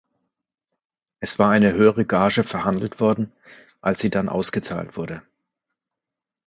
Es 1.19 1.37
war 1.37 1.51
eine 1.51 1.73
höhere 1.73 2.05
Gage 2.05 2.41
verhandelt 2.41 2.99
worden 2.99 3.31
als 3.81 3.99
sie 4.01 4.09
dann 4.09 4.29
ausgezahlt 4.29 4.97
wurde. 4.97 5.21